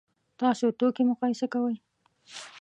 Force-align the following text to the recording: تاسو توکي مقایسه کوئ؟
تاسو 0.39 0.65
توکي 0.79 1.03
مقایسه 1.11 1.45
کوئ؟ 1.53 1.75